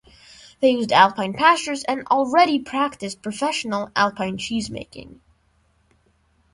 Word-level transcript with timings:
They 0.61 0.71
used 0.71 0.91
alpine 0.91 1.33
pastures 1.33 1.83
and 1.83 2.07
already 2.07 2.57
practiced 2.57 3.21
professional 3.21 3.91
Alpine 3.95 4.39
cheese 4.39 4.67
making. 4.67 5.21